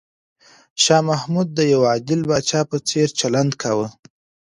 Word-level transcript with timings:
شاه 0.83 1.01
محمود 1.09 1.47
د 1.53 1.59
یو 1.73 1.81
عادل 1.91 2.21
پاچا 2.29 2.59
په 2.69 2.77
څېر 2.89 3.07
چلند 3.19 3.51
کاوه. 3.61 3.87